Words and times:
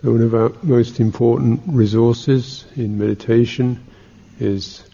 So 0.00 0.12
one 0.12 0.22
of 0.22 0.32
our 0.32 0.52
most 0.62 1.00
important 1.00 1.62
resources 1.66 2.64
in 2.76 2.98
meditation 2.98 3.84
is 4.38 4.84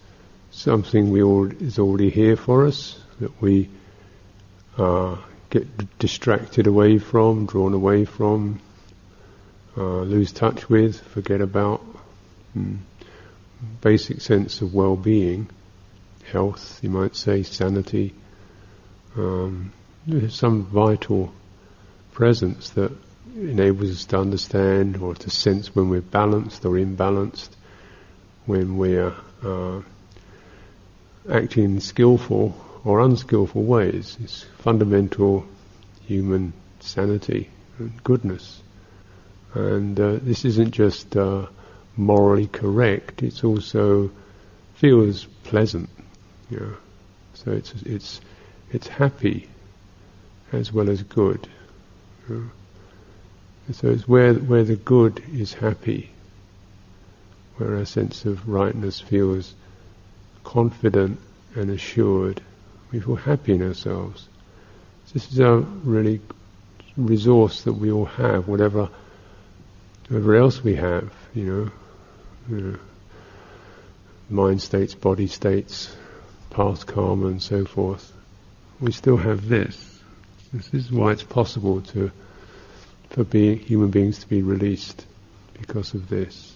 something 0.51 1.11
we 1.11 1.23
all 1.23 1.45
is 1.45 1.79
already 1.79 2.09
here 2.09 2.37
for 2.37 2.65
us 2.65 2.99
that 3.21 3.39
we 3.43 3.69
uh, 4.79 5.19
get 5.51 5.99
distracted 5.99 6.67
away 6.67 6.97
from, 6.97 7.45
drawn 7.45 7.75
away 7.75 8.07
from, 8.07 8.61
uh, 9.77 10.01
lose 10.01 10.33
touch 10.33 10.71
with, 10.71 10.99
forget 11.09 11.43
about. 11.43 11.85
Mm. 12.57 12.79
Basic 13.83 14.23
sense 14.23 14.63
of 14.63 14.73
well-being, 14.73 15.51
health, 16.33 16.81
you 16.83 16.89
might 16.89 17.15
say, 17.15 17.43
sanity. 17.43 18.15
Um, 19.19 19.71
some 20.31 20.65
vital 20.65 21.31
presence 22.13 22.71
that 22.71 22.93
enables 23.35 23.91
us 23.91 24.05
to 24.07 24.19
understand 24.19 24.97
or 24.97 25.15
to 25.15 25.31
sense 25.31 25.75
when 25.75 25.89
we're 25.89 26.01
balanced 26.01 26.65
or 26.65 26.73
imbalanced, 26.73 27.51
when 28.47 28.77
we're 28.77 29.15
uh, 29.43 29.81
acting 31.31 31.65
in 31.65 31.81
skillful 31.81 32.55
or 32.85 33.01
unskillful 33.01 33.63
ways. 33.63 34.17
It's 34.23 34.45
fundamental 34.59 35.47
human 36.07 36.53
sanity 36.81 37.49
and 37.79 38.03
goodness. 38.05 38.63
And 39.55 39.99
uh, 39.99 40.19
this 40.23 40.45
isn't 40.45 40.73
just 40.73 41.17
uh, 41.17 41.47
morally 41.97 42.49
correct; 42.49 43.23
it's 43.23 43.45
also 43.45 44.11
feels 44.75 45.25
pleasant. 45.45 45.89
You 46.51 46.61
know? 46.61 46.77
So 47.35 47.53
it's 47.53 47.73
it's 47.85 48.21
it's 48.73 48.89
happy 48.89 49.49
as 50.53 50.73
well 50.73 50.91
as 50.91 51.03
good. 51.03 51.49
You 52.29 52.35
know? 52.35 52.51
So 53.73 53.89
it's 53.89 54.07
where 54.07 54.35
where 54.35 54.65
the 54.65 54.77
good 54.77 55.23
is 55.33 55.55
happy, 55.55 56.11
where 57.57 57.77
our 57.77 57.85
sense 57.85 58.25
of 58.25 58.49
rightness 58.49 59.01
feels 59.01 59.55
confident 60.43 61.19
and 61.55 61.71
assured. 61.71 62.41
We 62.93 63.01
feel 63.01 63.17
happy 63.17 63.55
in 63.55 63.63
ourselves. 63.63 64.29
This 65.13 65.31
is 65.33 65.39
a 65.39 65.57
really 65.59 66.21
resource 66.97 67.63
that 67.63 67.73
we 67.73 67.91
all 67.91 68.05
have, 68.05 68.49
whatever 68.49 68.89
whatever 70.09 70.37
else 70.37 70.63
we 70.63 70.75
have, 70.75 71.13
you 71.35 71.45
know, 71.45 71.71
you 72.49 72.63
know 72.63 72.79
mind 74.29 74.61
states, 74.61 74.95
body 74.95 75.27
states, 75.27 75.95
past 76.51 76.87
karma 76.87 77.27
and 77.27 77.43
so 77.43 77.65
forth. 77.65 78.13
We 78.81 78.93
still 78.93 79.17
have 79.17 79.49
this. 79.49 80.01
This 80.53 80.73
is 80.73 80.91
why 80.91 81.13
it's 81.13 81.23
possible 81.23 81.81
to 81.83 82.11
for 83.15 83.23
being, 83.23 83.61
human 83.61 83.91
beings 83.91 84.19
to 84.19 84.29
be 84.29 84.43
released 84.43 85.07
because 85.61 85.95
of 85.95 86.09
this. 86.09 86.53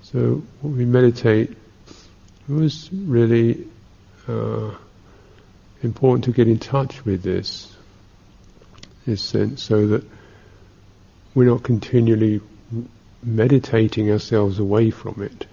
So 0.00 0.42
when 0.62 0.76
we 0.78 0.86
meditate, 0.86 1.50
it 1.50 2.52
was 2.52 2.88
really 2.90 3.68
uh, 4.26 4.70
important 5.82 6.24
to 6.24 6.32
get 6.32 6.48
in 6.48 6.58
touch 6.58 7.04
with 7.04 7.22
this, 7.22 7.76
this 9.04 9.20
sense, 9.20 9.62
so 9.62 9.86
that 9.88 10.04
we're 11.34 11.50
not 11.50 11.62
continually 11.62 12.40
meditating 13.22 14.10
ourselves 14.10 14.58
away 14.58 14.90
from 14.90 15.22
it. 15.22 15.46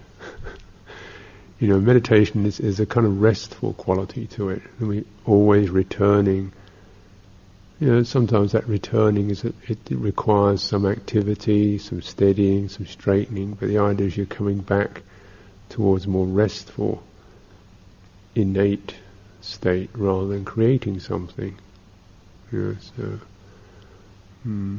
you 1.60 1.68
know, 1.68 1.78
meditation 1.78 2.46
is, 2.46 2.60
is 2.60 2.80
a 2.80 2.86
kind 2.86 3.06
of 3.06 3.20
restful 3.20 3.74
quality 3.74 4.26
to 4.28 4.48
it, 4.48 4.62
and 4.78 4.88
we 4.88 5.04
always 5.26 5.68
returning 5.68 6.54
you 7.78 7.88
know, 7.88 8.02
sometimes 8.02 8.52
that 8.52 8.66
returning 8.66 9.30
is 9.30 9.44
it, 9.44 9.54
it 9.68 9.78
requires 9.90 10.62
some 10.62 10.86
activity, 10.86 11.76
some 11.78 12.00
steadying, 12.00 12.68
some 12.68 12.86
straightening, 12.86 13.52
but 13.52 13.68
the 13.68 13.78
idea 13.78 14.06
is 14.06 14.16
you're 14.16 14.26
coming 14.26 14.58
back 14.58 15.02
towards 15.68 16.06
a 16.06 16.08
more 16.08 16.26
restful, 16.26 17.02
innate 18.34 18.94
state 19.42 19.90
rather 19.92 20.26
than 20.28 20.44
creating 20.44 21.00
something. 21.00 21.56
You 22.50 22.58
know, 22.58 22.76
so, 22.96 23.20
hmm. 24.42 24.78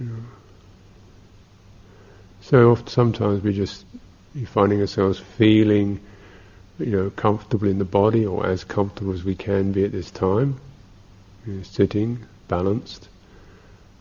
you 0.00 0.06
know. 0.06 0.22
So 2.40 2.72
often, 2.72 2.86
sometimes 2.88 3.42
we 3.44 3.52
just 3.52 3.86
you're 4.34 4.48
finding 4.48 4.80
ourselves 4.80 5.20
feeling 5.20 6.00
you 6.78 6.86
know, 6.86 7.10
comfortable 7.10 7.68
in 7.68 7.78
the 7.78 7.84
body 7.84 8.26
or 8.26 8.46
as 8.46 8.64
comfortable 8.64 9.12
as 9.12 9.24
we 9.24 9.34
can 9.34 9.72
be 9.72 9.84
at 9.84 9.92
this 9.92 10.10
time, 10.10 10.60
sitting, 11.62 12.26
balanced. 12.48 13.08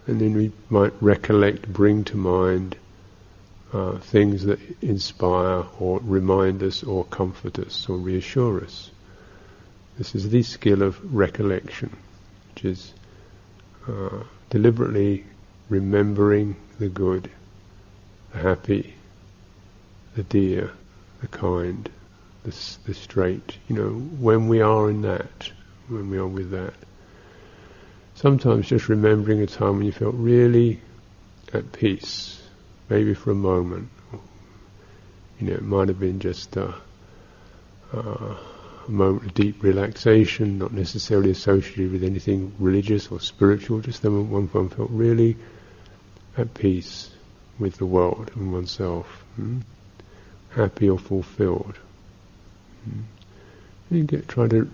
And 0.07 0.19
then 0.19 0.33
we 0.33 0.51
might 0.69 0.93
recollect, 1.01 1.71
bring 1.71 2.03
to 2.05 2.17
mind 2.17 2.75
uh, 3.71 3.97
things 3.97 4.45
that 4.45 4.59
inspire 4.81 5.63
or 5.79 5.99
remind 6.03 6.61
us 6.61 6.83
or 6.83 7.05
comfort 7.05 7.57
us 7.59 7.87
or 7.89 7.97
reassure 7.97 8.63
us. 8.63 8.91
This 9.97 10.15
is 10.15 10.29
the 10.29 10.43
skill 10.43 10.81
of 10.81 11.13
recollection, 11.13 11.95
which 12.49 12.65
is 12.65 12.93
uh, 13.87 14.23
deliberately 14.49 15.25
remembering 15.69 16.55
the 16.79 16.89
good, 16.89 17.29
the 18.31 18.39
happy, 18.39 18.93
the 20.15 20.23
dear, 20.23 20.71
the 21.21 21.27
kind, 21.27 21.89
the, 22.43 22.49
the 22.85 22.93
straight, 22.93 23.57
you 23.67 23.75
know, 23.75 23.89
when 23.89 24.47
we 24.47 24.61
are 24.61 24.89
in 24.89 25.01
that, 25.03 25.49
when 25.87 26.09
we 26.09 26.17
are 26.17 26.27
with 26.27 26.51
that. 26.51 26.73
Sometimes 28.15 28.67
just 28.67 28.89
remembering 28.89 29.41
a 29.41 29.47
time 29.47 29.77
when 29.77 29.85
you 29.85 29.91
felt 29.91 30.15
really 30.15 30.79
at 31.53 31.71
peace, 31.71 32.41
maybe 32.89 33.13
for 33.13 33.31
a 33.31 33.35
moment. 33.35 33.89
You 35.39 35.47
know, 35.47 35.53
it 35.53 35.63
might 35.63 35.87
have 35.87 35.99
been 35.99 36.19
just 36.19 36.55
a, 36.55 36.73
a 37.91 38.37
moment 38.87 39.25
of 39.25 39.33
deep 39.33 39.63
relaxation, 39.63 40.57
not 40.57 40.73
necessarily 40.73 41.31
associated 41.31 41.91
with 41.91 42.03
anything 42.03 42.53
religious 42.59 43.11
or 43.11 43.19
spiritual, 43.19 43.81
just 43.81 44.01
the 44.01 44.09
moment 44.09 44.31
when 44.31 44.47
one 44.47 44.69
felt 44.69 44.89
really 44.89 45.35
at 46.37 46.53
peace 46.53 47.09
with 47.59 47.77
the 47.77 47.85
world 47.85 48.31
and 48.35 48.51
oneself, 48.51 49.05
hmm? 49.35 49.59
happy 50.49 50.89
or 50.89 50.99
fulfilled. 50.99 51.75
Hmm? 52.83 53.01
You 53.91 54.03
get 54.03 54.27
try 54.27 54.47
to. 54.47 54.69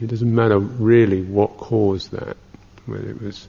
It 0.00 0.06
doesn't 0.06 0.32
matter 0.32 0.58
really 0.58 1.22
what 1.22 1.56
caused 1.56 2.12
that, 2.12 2.36
whether 2.88 3.08
it 3.08 3.20
was, 3.20 3.48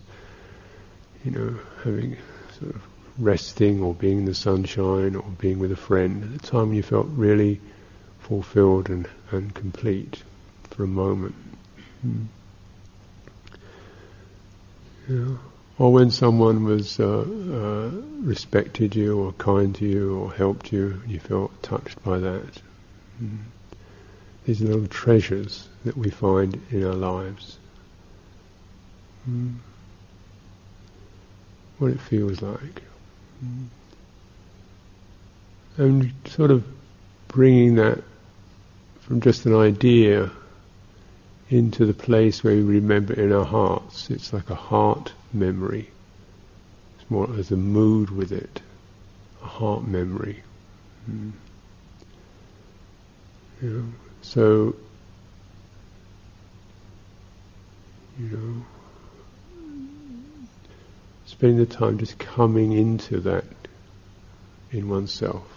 you 1.24 1.32
know, 1.32 1.60
having 1.84 2.18
sort 2.60 2.76
of 2.76 2.82
resting 3.18 3.82
or 3.82 3.94
being 3.94 4.20
in 4.20 4.26
the 4.26 4.34
sunshine 4.34 5.16
or 5.16 5.24
being 5.40 5.60
with 5.60 5.72
a 5.72 5.76
friend. 5.76 6.24
At 6.24 6.42
the 6.42 6.48
time 6.48 6.68
when 6.70 6.78
you 6.78 6.84
felt 6.84 7.08
really 7.10 7.60
fulfilled 8.20 8.90
and, 8.90 9.08
and 9.32 9.54
complete 9.54 10.24
for 10.70 10.84
a 10.84 10.88
moment. 10.88 11.36
Hmm. 12.02 12.26
or 15.78 15.92
when 15.92 16.12
someone 16.12 16.64
was 16.64 17.00
uh, 17.00 17.20
uh, 17.20 17.90
respected 18.22 18.96
you 18.96 19.20
or 19.20 19.34
kind 19.34 19.76
to 19.76 19.86
you 19.86 20.18
or 20.18 20.32
helped 20.32 20.72
you, 20.72 21.02
and 21.04 21.12
you 21.12 21.20
felt 21.20 21.62
touched 21.62 22.02
by 22.04 22.20
that. 22.20 22.62
Hmm 23.18 23.38
these 24.50 24.62
little 24.62 24.88
treasures 24.88 25.70
that 25.86 25.96
we 25.96 26.10
find 26.10 26.60
in 26.72 26.84
our 26.84 26.96
lives. 26.96 27.59
Mm. 29.28 29.56
What 31.80 31.92
it 31.92 32.00
feels 32.00 32.42
like. 32.42 32.82
Mm. 33.44 33.68
And 35.78 36.14
sort 36.26 36.52
of 36.52 36.66
bringing 37.30 37.76
that 37.76 38.04
from 39.02 39.22
just 39.22 39.46
an 39.46 39.56
idea 39.56 40.30
into 41.50 41.86
the 41.86 41.94
place 41.94 42.44
where 42.44 42.54
we 42.56 42.62
remember 42.62 43.14
in 43.14 43.32
our 43.32 43.46
hearts. 43.46 44.10
It's 44.10 44.34
like 44.34 44.50
a 44.50 44.56
heart 44.56 45.14
memory. 45.34 45.90
It's 47.00 47.10
more 47.10 47.30
as 47.38 47.52
a 47.52 47.58
mood 47.58 48.12
with 48.12 48.32
it, 48.32 48.62
a 49.42 49.48
heart 49.48 49.88
memory. 49.88 50.44
Mm. 51.10 51.32
You 53.62 53.70
know, 53.70 53.86
so, 54.22 54.76
you 58.20 58.28
know, 58.28 58.66
spending 61.40 61.58
the 61.58 61.66
time 61.66 61.98
just 61.98 62.20
coming 62.20 62.74
into 62.74 63.22
that 63.22 63.46
in 64.74 64.90
oneself. 64.90 65.48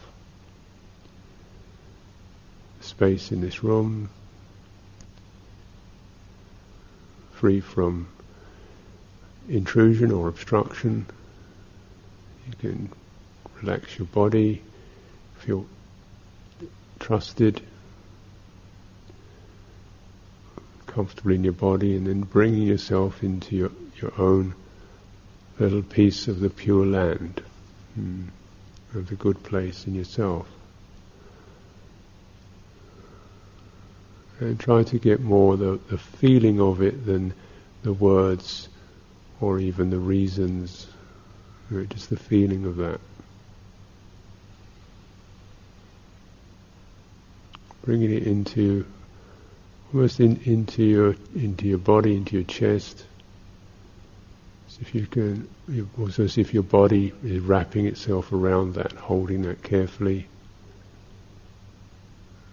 Space 2.80 3.32
in 3.32 3.40
this 3.40 3.64
room, 3.64 4.08
free 7.32 7.58
from 7.58 8.06
intrusion 9.48 10.12
or 10.12 10.28
obstruction. 10.28 11.04
You 12.46 12.52
can 12.60 12.88
relax 13.60 13.98
your 13.98 14.06
body, 14.06 14.62
feel 15.40 15.66
trusted. 17.00 17.60
comfortably 20.86 21.36
in 21.36 21.42
your 21.42 21.54
body 21.54 21.96
and 21.96 22.06
then 22.06 22.20
bringing 22.20 22.64
yourself 22.64 23.22
into 23.22 23.56
your, 23.56 23.70
your 23.98 24.12
own 24.18 24.54
little 25.62 25.82
piece 25.82 26.26
of 26.26 26.40
the 26.40 26.50
pure 26.50 26.84
land, 26.84 27.40
mm, 27.98 28.26
of 28.94 29.08
the 29.08 29.14
good 29.14 29.40
place 29.44 29.86
in 29.86 29.94
yourself. 29.94 30.48
And 34.40 34.58
try 34.58 34.82
to 34.82 34.98
get 34.98 35.20
more 35.20 35.56
the, 35.56 35.78
the 35.88 35.98
feeling 35.98 36.60
of 36.60 36.82
it 36.82 37.06
than 37.06 37.32
the 37.84 37.92
words 37.92 38.68
or 39.40 39.60
even 39.60 39.90
the 39.90 39.98
reasons, 39.98 40.88
just 41.70 42.10
the 42.10 42.16
feeling 42.16 42.66
of 42.66 42.76
that. 42.76 43.00
Bringing 47.84 48.12
it 48.12 48.24
into 48.24 48.84
almost 49.92 50.18
in, 50.18 50.40
into 50.44 50.82
your 50.82 51.16
into 51.34 51.66
your 51.66 51.78
body, 51.78 52.16
into 52.16 52.36
your 52.36 52.44
chest. 52.44 53.04
So 54.72 54.78
if 54.80 54.94
you 54.94 55.06
can, 55.06 55.48
also 55.98 56.24
if 56.24 56.54
your 56.54 56.62
body 56.62 57.12
is 57.22 57.40
wrapping 57.40 57.84
itself 57.84 58.32
around 58.32 58.72
that, 58.76 58.92
holding 58.92 59.42
that 59.42 59.62
carefully, 59.62 60.28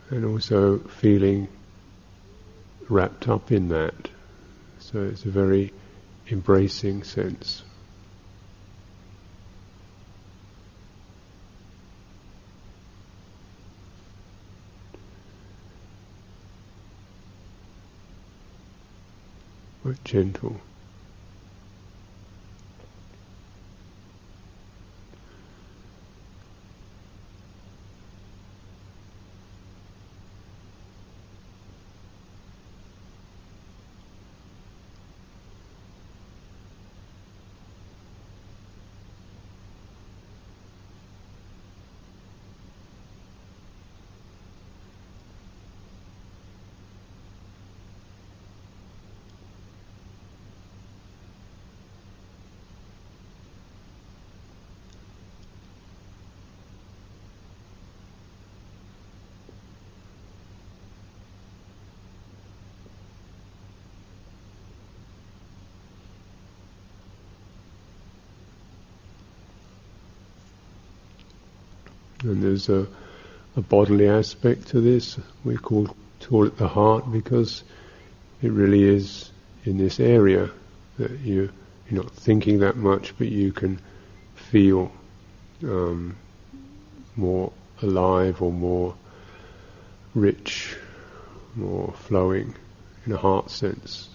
and 0.09 0.25
also 0.25 0.79
feeling 0.79 1.47
wrapped 2.89 3.29
up 3.29 3.53
in 3.53 3.69
that. 3.69 4.09
So 4.79 5.03
it's 5.03 5.23
a 5.23 5.29
very 5.29 5.71
embracing 6.29 7.03
sense. 7.05 7.63
But 19.85 20.03
gentle. 20.03 20.59
And 72.23 72.43
there's 72.43 72.69
a, 72.69 72.87
a 73.55 73.61
bodily 73.61 74.09
aspect 74.09 74.67
to 74.69 74.81
this. 74.81 75.17
We 75.43 75.57
call, 75.57 75.95
call 76.21 76.45
it 76.45 76.57
the 76.57 76.67
heart 76.67 77.11
because 77.11 77.63
it 78.41 78.51
really 78.51 78.83
is 78.83 79.31
in 79.65 79.77
this 79.77 79.99
area 79.99 80.49
that 80.97 81.11
you, 81.19 81.49
you're 81.89 82.03
not 82.03 82.11
thinking 82.11 82.59
that 82.59 82.75
much, 82.75 83.17
but 83.17 83.27
you 83.27 83.51
can 83.51 83.79
feel 84.35 84.91
um, 85.63 86.15
more 87.15 87.51
alive 87.81 88.41
or 88.41 88.51
more 88.51 88.95
rich, 90.13 90.75
more 91.55 91.93
flowing 91.93 92.55
in 93.05 93.13
a 93.13 93.17
heart 93.17 93.49
sense, 93.49 94.09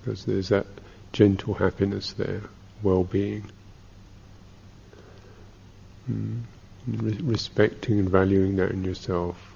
because 0.00 0.24
there's 0.24 0.50
that 0.50 0.66
gentle 1.12 1.54
happiness 1.54 2.12
there, 2.12 2.42
well-being. 2.82 3.50
Mm 6.10 6.42
respecting 6.86 7.98
and 7.98 8.10
valuing 8.10 8.56
that 8.56 8.72
in 8.72 8.84
yourself. 8.84 9.53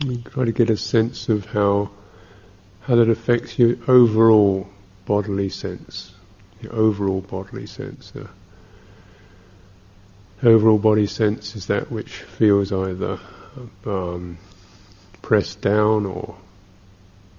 Try 0.00 0.44
to 0.44 0.52
get 0.52 0.70
a 0.70 0.76
sense 0.76 1.28
of 1.28 1.46
how 1.46 1.90
how 2.82 2.94
that 2.94 3.10
affects 3.10 3.58
your 3.58 3.76
overall 3.88 4.68
bodily 5.06 5.48
sense, 5.48 6.14
your 6.62 6.72
overall 6.72 7.20
bodily 7.20 7.66
sense. 7.66 8.12
The 8.12 8.28
overall 10.48 10.78
body 10.78 11.06
sense 11.06 11.56
is 11.56 11.66
that 11.66 11.90
which 11.90 12.22
feels 12.22 12.70
either 12.70 13.18
um, 13.84 14.38
pressed 15.20 15.60
down 15.62 16.06
or 16.06 16.36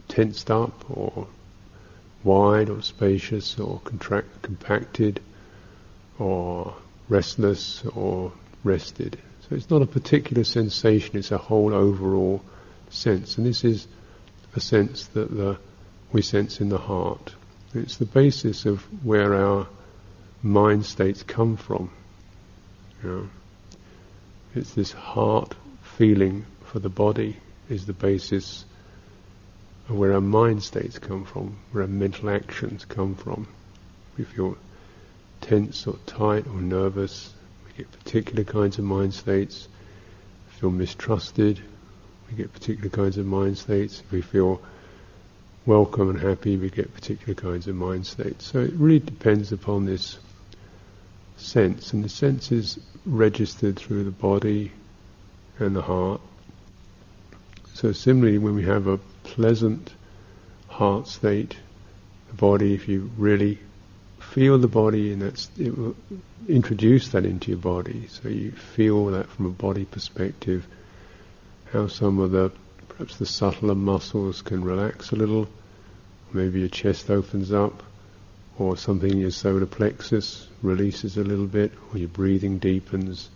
tensed 0.10 0.52
up 0.52 0.84
or 0.90 1.28
wide 2.26 2.70
or 2.70 2.82
spacious 2.82 3.58
or 3.58 3.80
contract, 3.86 4.42
compacted 4.42 5.22
or 6.20 6.76
restless 7.08 7.86
or 7.86 8.34
rested. 8.66 9.18
So 9.50 9.56
it's 9.56 9.70
not 9.70 9.82
a 9.82 9.88
particular 9.88 10.44
sensation, 10.44 11.18
it's 11.18 11.32
a 11.32 11.38
whole 11.38 11.74
overall 11.74 12.44
sense. 12.90 13.38
And 13.38 13.48
this 13.48 13.64
is 13.64 13.88
a 14.56 14.60
sense 14.60 15.08
that 15.08 15.36
the, 15.36 15.58
we 16.12 16.22
sense 16.22 16.62
in 16.62 16.70
the 16.70 16.78
heart. 16.78 17.34
It's 17.74 17.98
the 17.98 18.06
basis 18.06 18.66
of 18.66 18.82
where 19.04 19.34
our 19.34 19.68
mind 20.44 20.86
states 20.86 21.24
come 21.24 21.58
from. 21.58 21.90
You 23.04 23.10
know, 23.10 23.30
it's 24.56 24.74
this 24.74 24.92
heart 24.92 25.56
feeling 25.82 26.46
for 26.66 26.80
the 26.80 26.90
body 26.90 27.38
is 27.70 27.86
the 27.86 27.94
basis 27.94 28.66
of 29.88 29.98
where 29.98 30.14
our 30.14 30.22
mind 30.22 30.62
states 30.62 31.00
come 31.00 31.26
from, 31.26 31.58
where 31.72 31.84
our 31.84 31.90
mental 31.90 32.30
actions 32.30 32.86
come 32.86 33.16
from. 33.16 33.48
We 34.18 34.26
feel 34.26 34.58
tense 35.42 35.88
or 35.88 35.98
tight 36.06 36.46
or 36.48 36.62
nervous, 36.62 37.34
get 37.80 37.92
particular 38.04 38.44
kinds 38.44 38.78
of 38.78 38.84
mind 38.84 39.14
states. 39.14 39.68
Feel 40.60 40.70
mistrusted, 40.70 41.62
we 42.30 42.36
get 42.36 42.52
particular 42.52 42.90
kinds 42.90 43.18
of 43.18 43.26
mind 43.26 43.58
states. 43.58 44.02
If 44.02 44.12
we 44.12 44.22
feel 44.22 44.62
welcome 45.66 46.10
and 46.10 46.20
happy, 46.20 46.58
we 46.58 46.70
get 46.70 46.94
particular 46.94 47.34
kinds 47.34 47.68
of 47.68 47.76
mind 47.76 48.06
states. 48.06 48.46
So 48.46 48.60
it 48.60 48.74
really 48.74 49.00
depends 49.00 49.54
upon 49.54 49.86
this 49.86 50.20
sense, 51.38 51.94
and 51.94 52.04
the 52.04 52.10
sense 52.10 52.52
is 52.52 52.78
registered 53.06 53.78
through 53.78 54.04
the 54.04 54.12
body 54.12 54.74
and 55.58 55.74
the 55.74 55.82
heart. 55.82 56.20
So 57.76 57.94
similarly, 57.94 58.40
when 58.40 58.56
we 58.56 58.64
have 58.64 58.88
a 58.88 58.98
pleasant 59.24 59.94
heart 60.68 61.08
state, 61.08 61.56
the 62.28 62.34
body, 62.36 62.74
if 62.74 62.90
you 62.90 63.10
really 63.18 63.60
feel 64.20 64.58
the 64.58 64.68
body, 64.68 65.14
and 65.14 65.22
that's 65.22 65.50
it 65.58 65.78
will 65.78 65.96
introduce 66.48 67.10
that 67.10 67.26
into 67.26 67.52
your 67.52 67.60
body. 67.60 68.08
So 68.08 68.30
you 68.30 68.52
feel 68.52 69.08
that 69.08 69.30
from 69.30 69.46
a 69.48 69.50
body 69.50 69.86
perspective, 69.86 70.68
how 71.72 71.88
some 71.88 72.20
of 72.20 72.32
the 72.32 72.52
perhaps 72.90 73.18
the 73.18 73.26
subtler 73.26 73.76
muscles 73.76 74.42
can 74.42 74.64
relax 74.64 75.12
a 75.12 75.16
little. 75.16 75.48
Maybe 76.32 76.60
your 76.60 76.70
chest 76.70 77.10
opens 77.10 77.52
up, 77.52 77.82
or 78.58 78.78
something 78.78 79.10
in 79.10 79.18
your 79.18 79.32
solar 79.32 79.66
plexus 79.66 80.48
releases 80.62 81.18
a 81.18 81.24
little 81.24 81.48
bit, 81.48 81.72
or 81.92 81.98
your 81.98 82.10
breathing 82.10 82.60
deepens, 82.60 83.30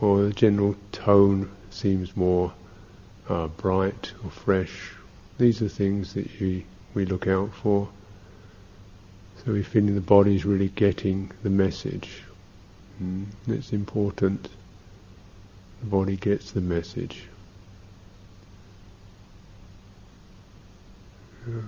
or 0.00 0.22
the 0.22 0.32
general 0.32 0.76
tone 0.92 1.50
seems 1.70 2.16
more 2.16 2.52
uh, 3.28 3.48
bright 3.48 4.12
or 4.24 4.30
fresh. 4.30 4.92
These 5.38 5.62
are 5.62 5.68
things 5.68 6.14
that 6.14 6.40
you, 6.40 6.64
we 6.94 7.06
look 7.06 7.26
out 7.26 7.52
for. 7.54 7.88
So 9.48 9.54
we're 9.54 9.64
feeling 9.64 9.94
the 9.94 10.02
body's 10.02 10.44
really 10.44 10.68
getting 10.68 11.32
the 11.42 11.48
message. 11.48 12.22
Mm. 13.02 13.24
It's 13.46 13.72
important. 13.72 14.46
The 15.80 15.86
body 15.86 16.16
gets 16.16 16.52
the 16.52 16.60
message. 16.60 17.24
Yeah. 21.48 21.62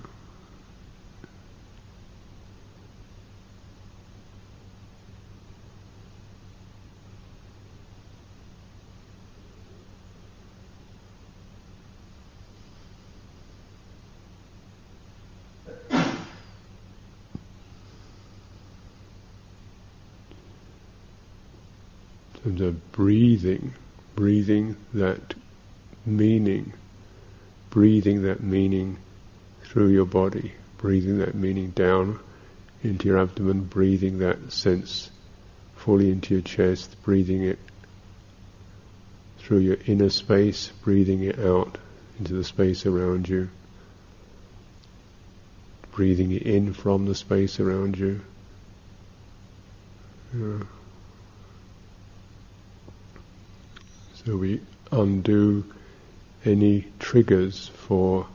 terms 22.43 22.61
of 22.61 22.93
breathing, 23.41 23.75
breathing 24.17 24.77
that 24.93 25.35
meaning, 26.05 26.75
breathing 27.71 28.23
that 28.23 28.43
meaning 28.43 28.99
through 29.65 29.89
your 29.89 30.05
body, 30.05 30.53
breathing 30.77 31.19
that 31.19 31.35
meaning 31.35 31.71
down 31.71 32.19
into 32.83 33.09
your 33.09 33.19
abdomen, 33.19 33.65
breathing 33.65 34.19
that 34.19 34.53
sense 34.53 35.11
fully 35.77 36.11
into 36.11 36.35
your 36.35 36.43
chest, 36.43 36.95
breathing 37.03 37.43
it 37.43 37.59
through 39.39 39.59
your 39.61 39.79
inner 39.87 40.11
space, 40.11 40.71
breathing 40.83 41.23
it 41.23 41.39
out 41.39 41.79
into 42.19 42.35
the 42.35 42.45
space 42.45 42.85
around 42.85 43.27
you, 43.27 43.49
breathing 45.93 46.33
it 46.33 46.43
in 46.43 46.75
from 46.75 47.07
the 47.07 47.15
space 47.15 47.59
around 47.59 47.97
you. 47.97 48.21
Yeah. 50.35 50.65
So 54.27 54.37
we 54.37 54.61
undo 54.93 55.65
any 56.45 56.87
triggers 56.99 57.69
for 57.69 58.27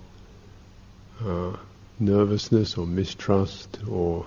uh, 1.23 1.55
nervousness 1.99 2.75
or 2.75 2.87
mistrust 2.87 3.77
or 3.87 4.25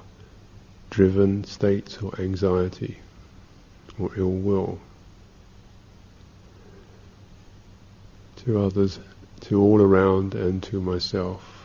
driven 0.91 1.43
states 1.43 1.99
or 1.99 2.13
anxiety 2.21 2.99
or 3.99 4.11
ill 4.17 4.31
will 4.31 4.79
to 8.37 8.61
others, 8.61 9.01
to 9.41 9.61
all 9.61 9.83
around 9.83 10.35
and 10.37 10.63
to 10.63 10.81
myself. 10.81 11.58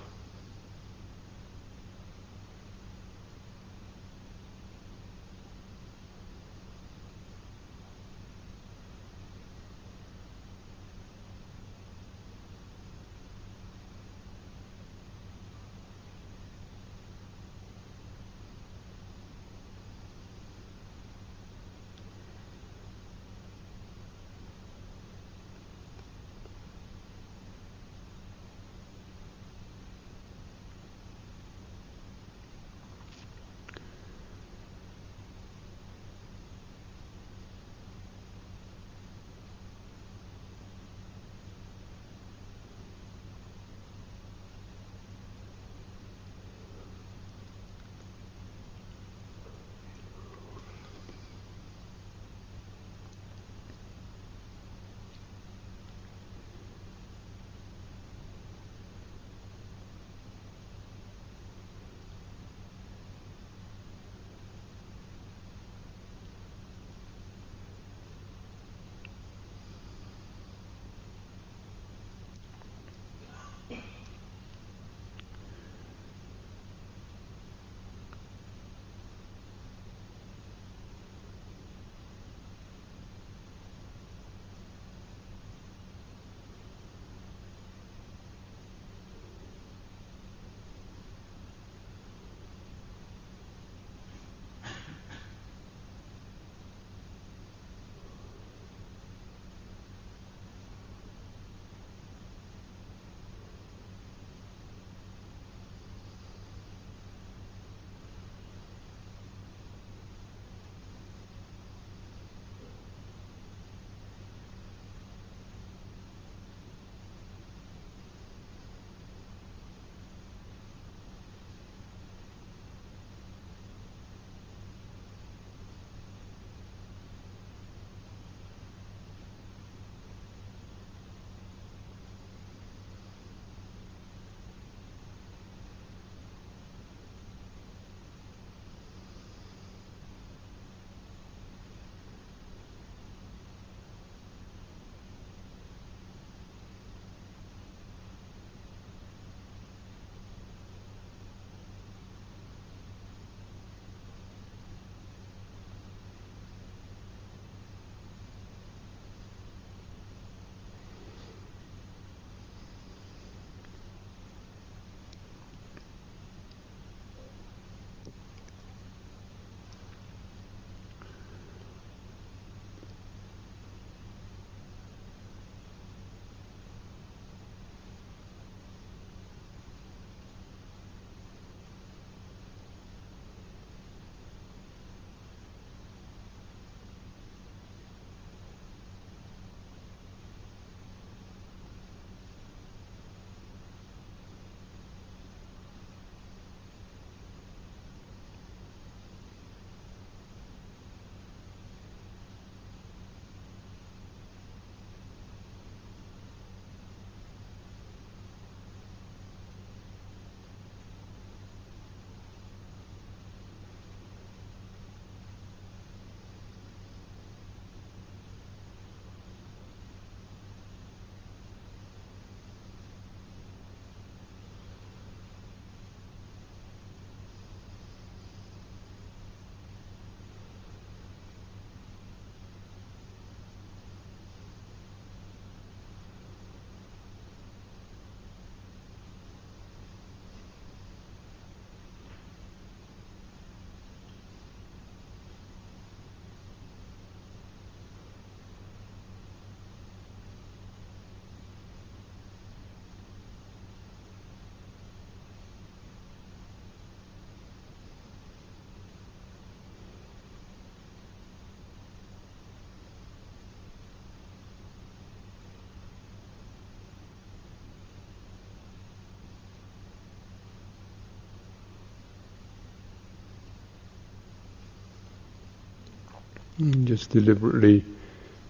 Mm, 276.59 276.85
just 276.85 277.09
deliberately 277.09 277.83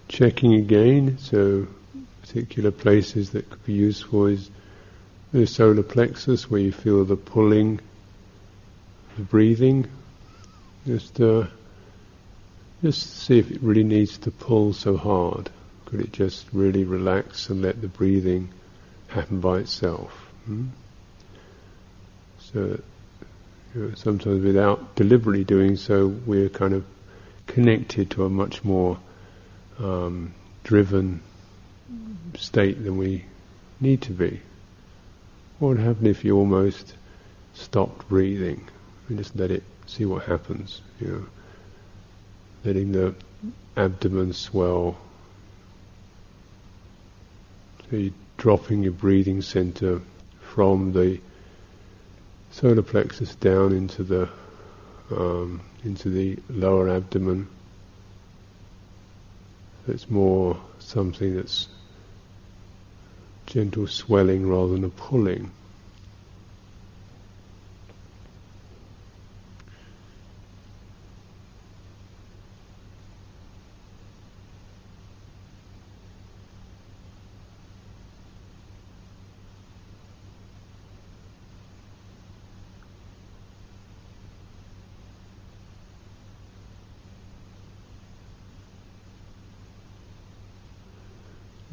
checking 0.09 0.55
again. 0.55 1.17
So, 1.19 1.67
particular 2.21 2.71
places 2.71 3.31
that 3.31 3.49
could 3.49 3.63
be 3.65 3.73
useful 3.73 4.27
is 4.27 4.49
the 5.31 5.47
solar 5.47 5.83
plexus, 5.83 6.49
where 6.49 6.59
you 6.59 6.71
feel 6.71 7.05
the 7.05 7.15
pulling, 7.15 7.79
the 9.15 9.23
breathing. 9.23 9.87
Just, 10.85 11.19
uh, 11.21 11.47
just 12.81 13.21
see 13.23 13.39
if 13.39 13.49
it 13.51 13.63
really 13.63 13.85
needs 13.85 14.17
to 14.19 14.31
pull 14.31 14.73
so 14.73 14.97
hard. 14.97 15.49
Could 15.85 16.01
it 16.01 16.11
just 16.11 16.45
really 16.51 16.83
relax 16.83 17.49
and 17.49 17.61
let 17.61 17.79
the 17.79 17.87
breathing 17.87 18.49
happen 19.07 19.39
by 19.39 19.59
itself? 19.59 20.11
Hmm? 20.45 20.67
So, 22.39 22.81
you 23.73 23.81
know, 23.81 23.93
sometimes 23.95 24.43
without 24.43 24.95
deliberately 24.95 25.45
doing 25.45 25.77
so, 25.77 26.07
we're 26.07 26.49
kind 26.49 26.73
of 26.73 26.83
connected 27.47 28.11
to 28.11 28.25
a 28.25 28.29
much 28.29 28.63
more 28.63 28.97
um, 29.79 30.33
driven 30.63 31.21
state 32.35 32.83
than 32.83 32.97
we 32.97 33.25
need 33.79 34.01
to 34.01 34.11
be. 34.11 34.41
What 35.59 35.69
would 35.69 35.79
happen 35.79 36.07
if 36.07 36.23
you 36.23 36.37
almost 36.37 36.95
stopped 37.53 38.07
breathing 38.07 38.67
and 39.07 39.17
just 39.17 39.35
let 39.35 39.51
it 39.51 39.63
see 39.85 40.05
what 40.05 40.23
happens? 40.23 40.81
You 40.99 41.07
know, 41.07 41.25
letting 42.65 42.91
the 42.91 43.15
abdomen 43.75 44.33
swell. 44.33 44.97
So 47.89 47.97
you're 47.97 48.13
dropping 48.37 48.83
your 48.83 48.93
breathing 48.93 49.41
center 49.41 50.01
from 50.41 50.93
the 50.93 51.19
solar 52.51 52.81
plexus 52.81 53.35
down 53.35 53.73
into 53.73 54.03
the 54.03 54.29
um, 55.11 55.61
into 55.83 56.09
the 56.09 56.37
lower 56.49 56.89
abdomen. 56.89 57.47
It's 59.87 60.09
more 60.09 60.57
something 60.79 61.35
that's 61.35 61.67
gentle 63.45 63.87
swelling 63.87 64.47
rather 64.47 64.73
than 64.73 64.85
a 64.85 64.89
pulling. 64.89 65.51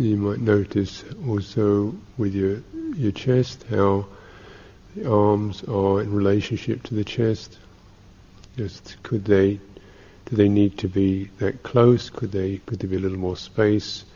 You 0.01 0.17
might 0.17 0.41
notice 0.41 1.05
also 1.29 1.95
with 2.17 2.35
your 2.35 2.63
your 2.97 3.13
chest 3.13 3.67
how 3.69 4.07
the 4.97 5.13
arms 5.13 5.63
are 5.65 6.01
in 6.01 6.11
relationship 6.11 6.83
to 6.85 6.95
the 6.95 7.05
chest. 7.05 7.59
Just 8.57 8.97
could 9.03 9.27
they 9.27 9.61
do 10.25 10.37
they 10.37 10.49
need 10.49 10.79
to 10.79 10.89
be 10.89 11.29
that 11.37 11.63
close? 11.63 12.09
Could 12.09 12.33
they 12.33 12.63
could 12.65 12.79
there 12.79 12.89
be 12.89 12.97
a 12.97 12.99
little 12.99 13.19
more 13.19 13.37
space? 13.37 14.07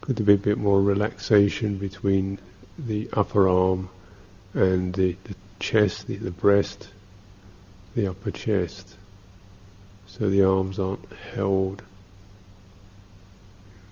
Could 0.00 0.16
there 0.16 0.26
be 0.26 0.34
a 0.34 0.36
bit 0.36 0.58
more 0.58 0.82
relaxation 0.82 1.78
between 1.78 2.40
the 2.76 3.08
upper 3.12 3.48
arm 3.48 3.88
and 4.54 4.92
the, 4.92 5.16
the 5.22 5.36
chest, 5.60 6.08
the, 6.08 6.16
the 6.16 6.32
breast, 6.32 6.88
the 7.94 8.08
upper 8.08 8.32
chest? 8.32 8.96
So 10.08 10.28
the 10.28 10.42
arms 10.42 10.80
aren't 10.80 11.06
held 11.34 11.84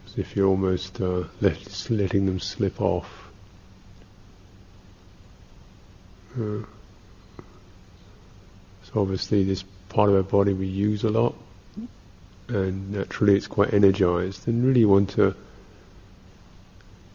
as 0.09 0.19
if 0.19 0.37
you're 0.37 0.49
almost 0.49 1.01
uh, 1.01 1.25
let, 1.41 1.91
letting 1.91 2.27
them 2.27 2.41
slip 2.41 2.81
off. 2.81 3.29
Uh, 6.35 6.63
so 8.85 9.01
obviously 9.01 9.45
this 9.45 9.65
part 9.89 10.09
of 10.09 10.17
our 10.17 10.23
body 10.23 10.53
we 10.53 10.67
use 10.67 11.05
a 11.05 11.09
lot 11.09 11.35
and 12.49 12.93
naturally 12.93 13.37
it's 13.37 13.47
quite 13.47 13.73
energized 13.75 14.47
and 14.49 14.65
really 14.65 14.85
want 14.85 15.11
to 15.11 15.35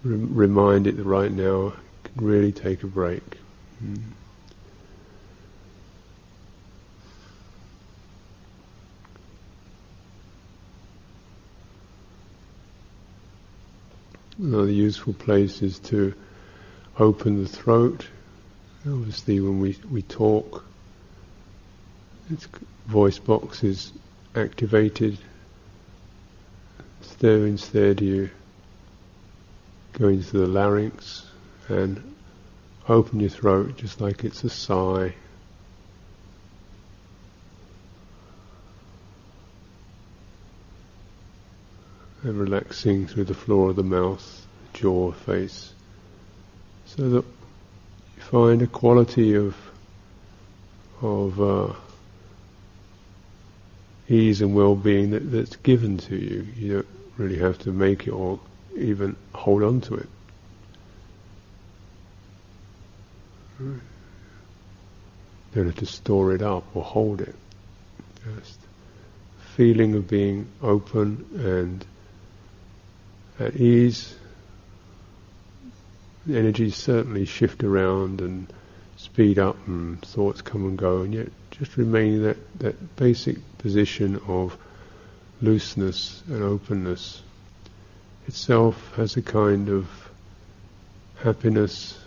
re- 0.04 0.16
remind 0.16 0.88
it 0.88 0.98
that 0.98 1.04
right 1.04 1.32
now 1.32 1.74
can 2.04 2.26
really 2.26 2.52
take 2.52 2.84
a 2.84 2.88
break. 2.88 3.24
Mm. 3.84 4.02
Another 14.40 14.72
useful 14.72 15.14
place 15.14 15.62
is 15.62 15.78
to 15.80 16.14
open 16.98 17.44
the 17.44 17.48
throat. 17.48 18.08
Obviously, 18.86 19.40
when 19.40 19.60
we, 19.60 19.78
we 19.92 20.02
talk, 20.02 20.66
its 22.32 22.48
voice 22.88 23.20
box 23.20 23.64
is 23.64 23.94
activated. 24.36 25.18
There 27.20 27.46
instead 27.46 28.02
you 28.02 28.32
go 29.94 30.08
into 30.08 30.40
the 30.40 30.48
larynx 30.48 31.26
and 31.70 32.16
open 32.90 33.20
your 33.20 33.30
throat 33.30 33.78
just 33.78 34.02
like 34.02 34.24
it's 34.24 34.44
a 34.44 34.50
sigh. 34.50 35.14
And 42.24 42.38
relaxing 42.38 43.06
through 43.06 43.26
the 43.26 43.34
floor 43.34 43.72
of 43.72 43.76
the 43.76 43.84
mouth, 43.84 44.46
jaw, 44.74 45.12
face, 45.12 45.74
so 46.86 47.10
that 47.10 47.26
you 48.16 48.24
find 48.24 48.62
a 48.62 48.68
quality 48.68 49.36
of 49.36 49.56
of 51.02 51.42
uh, 51.42 51.74
ease 54.08 54.42
and 54.42 54.56
well-being 54.56 55.12
that, 55.12 55.32
that's 55.32 55.56
given 55.58 55.98
to 55.98 56.16
you. 56.16 56.48
You 56.56 56.74
don't 56.74 56.88
really 57.18 57.40
have 57.40 57.58
to 57.60 57.72
make 57.72 58.08
it 58.08 58.12
or 58.12 58.40
even 58.76 59.16
hold 59.34 59.64
on 59.64 59.82
to 59.82 59.96
it. 59.96 60.10
You 63.60 63.82
don't 65.56 65.66
have 65.66 65.76
to 65.76 65.86
store 65.86 66.34
it 66.34 66.42
up 66.42 66.64
or 66.74 66.84
hold 66.84 67.22
it. 67.22 67.36
Just 68.38 68.60
feeling 69.56 69.94
of 69.96 70.08
being 70.08 70.48
open 70.62 71.26
and 71.36 71.86
at 73.40 73.56
ease, 73.56 74.16
the 76.26 76.38
energies 76.38 76.76
certainly 76.76 77.26
shift 77.26 77.64
around 77.64 78.22
and 78.22 78.52
speed 78.98 79.40
up 79.40 79.58
and 79.68 80.02
thoughts 80.02 80.42
come 80.42 80.66
and 80.66 80.78
go, 80.78 81.02
and 81.02 81.14
yet 81.14 81.30
just 81.52 81.76
remaining 81.78 82.24
that, 82.24 82.38
that 82.60 82.96
basic 82.96 83.38
position 83.58 84.20
of 84.28 84.58
looseness 85.42 86.24
and 86.28 86.44
openness. 86.44 87.22
Itself 88.28 88.94
has 88.96 89.18
a 89.18 89.22
kind 89.22 89.70
of 89.70 89.88
happiness 91.18 92.00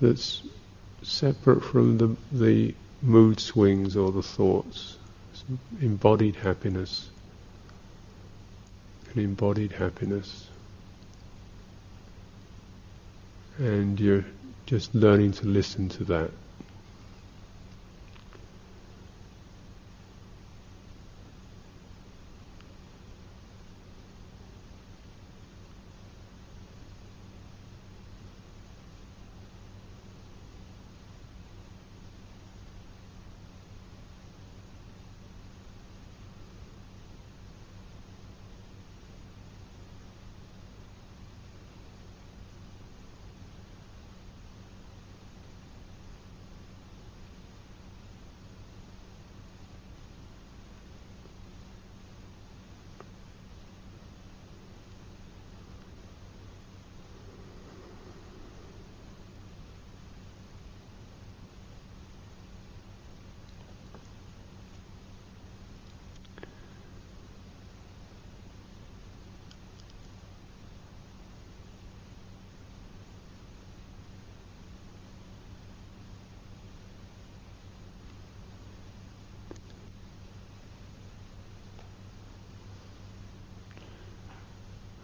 that's 0.00 0.42
separate 1.02 1.62
from 1.62 1.98
the, 1.98 2.16
the 2.32 2.74
mood 3.02 3.38
swings 3.38 3.96
or 3.96 4.10
the 4.10 4.22
thoughts. 4.22 4.96
It's 5.32 5.44
embodied 5.80 6.36
happiness 6.36 7.08
an 9.14 9.22
embodied 9.22 9.72
happiness. 9.72 10.48
And 13.58 13.98
you're 14.00 14.24
just 14.66 14.94
learning 14.94 15.32
to 15.32 15.46
listen 15.46 15.88
to 15.90 16.04
that. 16.04 16.30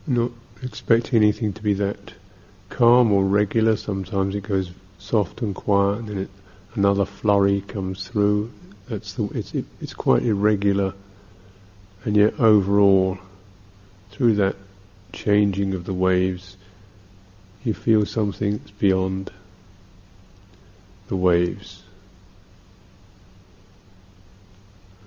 Not 0.07 0.31
expecting 0.63 1.17
anything 1.17 1.53
to 1.55 1.63
be 1.63 1.75
that 1.75 2.13
calm 2.69 3.13
or 3.13 3.25
regular. 3.25 3.77
Sometimes 3.77 4.35
it 4.35 4.43
goes 4.43 4.71
soft 4.99 5.43
and 5.43 5.55
quiet, 5.55 5.99
and 5.99 6.09
then 6.09 6.19
it, 6.19 6.31
another 6.75 7.05
flurry 7.05 7.61
comes 7.61 8.09
through. 8.09 8.53
That's 8.89 9.15
the, 9.15 9.25
it's, 9.35 9.55
it, 9.55 9.65
it's 9.81 9.95
quite 9.95 10.23
irregular, 10.23 10.95
and 12.05 12.17
yet 12.17 12.39
overall, 12.39 13.19
through 14.11 14.37
that 14.37 14.57
changing 15.13 15.75
of 15.75 15.85
the 15.85 15.95
waves, 15.95 16.57
you 17.65 17.75
feel 17.75 18.07
something 18.07 18.59
that's 18.59 18.71
beyond 18.71 19.31
the 21.09 21.17
waves. 21.17 21.83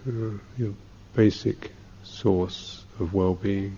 Uh, 0.08 0.38
your 0.58 0.74
basic 1.14 1.72
source 2.04 2.84
of 3.00 3.14
well-being. 3.14 3.78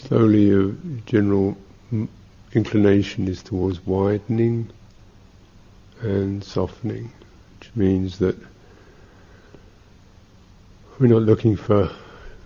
Slowly 0.00 0.50
a 0.52 0.72
general 1.06 1.56
inclination 2.52 3.28
is 3.28 3.42
towards 3.42 3.84
widening 3.86 4.70
and 6.00 6.42
softening, 6.42 7.12
which 7.58 7.70
means 7.76 8.18
that 8.18 8.36
we're 10.98 11.06
not 11.06 11.22
looking 11.22 11.56
for 11.56 11.90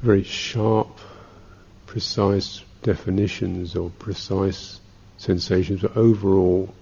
very 0.03 0.23
sharp, 0.25 0.99
precise 1.87 2.63
definitions 2.83 3.77
or 3.77 3.91
precise 3.91 4.81
sensations, 5.17 5.81
but 5.81 5.97
overall, 5.97 6.75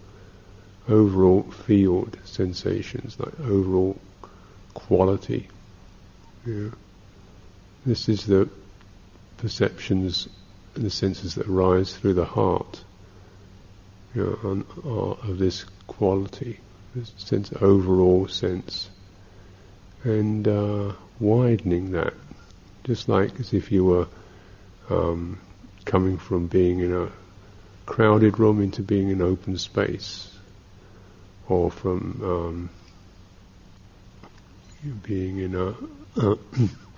overall 0.89 1.43
field 1.43 2.19
sensations, 2.25 3.19
like 3.21 3.39
overall 3.41 3.97
quality. 4.75 5.49
Yeah. 6.45 6.71
This 7.87 8.09
is 8.09 8.27
the 8.27 8.49
perceptions 9.37 10.29
and 10.75 10.85
the 10.85 10.91
senses 10.91 11.35
that 11.35 11.49
arise 11.49 11.97
through 11.97 12.15
the 12.15 12.25
heart 12.25 12.85
you 14.15 14.39
know, 14.43 14.51
on, 14.51 15.19
of 15.29 15.39
this 15.39 15.65
quality, 15.87 16.59
this 16.95 17.13
sense, 17.17 17.53
overall 17.61 18.27
sense, 18.29 18.91
and 20.03 20.47
uh, 20.49 20.93
widening 21.19 21.93
that, 21.93 22.15
just 22.85 23.09
like 23.09 23.39
as 23.39 23.53
if 23.53 23.71
you 23.71 23.85
were 23.85 24.09
um, 24.89 25.39
coming 25.85 26.19
from 26.19 26.47
being 26.47 26.81
in 26.81 26.93
a 26.93 27.11
crowded 27.87 28.39
room 28.39 28.61
into 28.61 28.83
being 28.83 29.11
in 29.11 29.21
open 29.21 29.59
space, 29.59 30.33
or 31.49 31.71
from 31.71 32.21
um, 32.25 32.71
being 35.03 35.39
in 35.39 35.55
a 35.55 35.75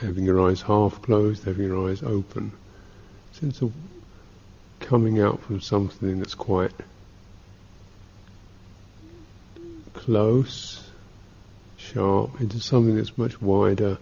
having 0.00 0.24
your 0.24 0.40
eyes 0.48 0.62
half 0.62 1.02
closed, 1.02 1.44
having 1.44 1.66
your 1.66 1.88
eyes 1.88 2.02
open, 2.02 2.52
sense 3.32 3.60
of 3.60 3.72
coming 4.80 5.20
out 5.20 5.40
from 5.42 5.60
something 5.60 6.18
that's 6.18 6.34
quite 6.34 6.72
close, 9.92 10.88
sharp, 11.76 12.40
into 12.40 12.58
something 12.60 12.96
that's 12.96 13.18
much 13.18 13.40
wider, 13.42 13.98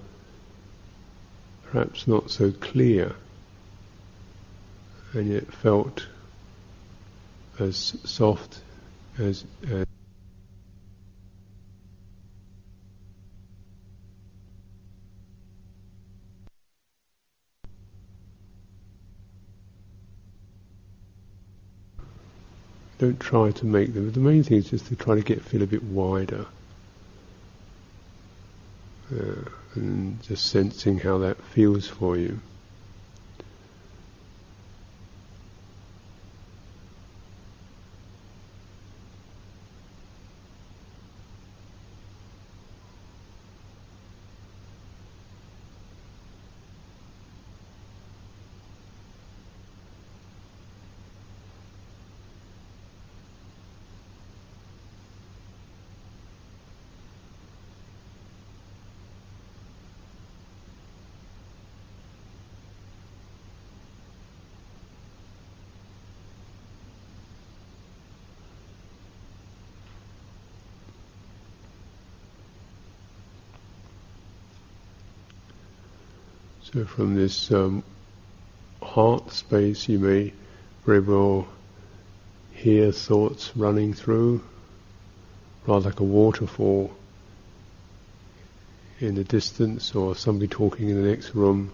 perhaps 1.65 2.07
not 2.07 2.31
so 2.31 2.53
clear, 2.53 3.15
and 5.15 5.33
yet 5.33 5.53
felt 5.53 6.07
as 7.59 7.97
soft 8.05 8.61
as, 9.19 9.45
as 9.69 9.88
Don't 22.99 23.21
try 23.21 23.53
to 23.53 23.67
make 23.67 23.95
them. 23.95 24.11
The 24.13 24.21
main 24.21 24.43
thing 24.43 24.59
is 24.59 24.71
just 24.71 24.87
to 24.87 24.97
try 24.97 25.15
to 25.15 25.23
get 25.23 25.43
feel 25.43 25.63
a 25.63 25.67
bit 25.67 25.85
wider. 25.85 26.47
Uh, 29.13 29.49
and 29.75 30.21
just 30.23 30.47
sensing 30.47 30.99
how 30.99 31.19
that 31.19 31.43
feels 31.43 31.87
for 31.87 32.17
you. 32.17 32.41
So 76.73 76.85
from 76.85 77.15
this 77.15 77.51
um, 77.51 77.83
heart 78.83 79.33
space, 79.33 79.89
you 79.89 79.99
may 79.99 80.35
very 80.85 81.01
well 81.01 81.49
hear 82.53 82.93
thoughts 82.93 83.57
running 83.57 83.95
through, 83.95 84.43
rather 85.67 85.89
like 85.89 86.01
a 86.01 86.05
waterfall 86.05 86.95
in 89.01 89.15
the 89.15 89.25
distance, 89.25 89.95
or 89.95 90.15
somebody 90.15 90.47
talking 90.47 90.91
in 90.91 91.03
the 91.03 91.09
next 91.09 91.35
room. 91.35 91.71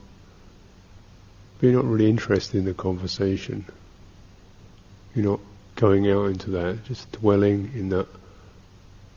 But 1.58 1.66
you're 1.66 1.82
not 1.82 1.90
really 1.90 2.08
interested 2.08 2.58
in 2.58 2.64
the 2.64 2.74
conversation. 2.74 3.64
You're 5.16 5.24
not 5.24 5.40
going 5.74 6.08
out 6.08 6.26
into 6.26 6.50
that, 6.50 6.84
just 6.84 7.10
dwelling 7.10 7.72
in 7.74 7.88
that 7.88 8.06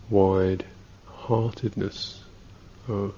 wide 0.09 0.65
heartedness. 1.05 2.23
Of, 2.87 3.13